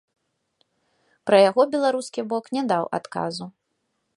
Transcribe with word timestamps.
Пра 1.29 1.37
яго 1.49 1.61
беларускі 1.75 2.21
бок 2.33 2.45
не 2.59 2.63
даў 2.73 2.85
адказу. 3.01 3.45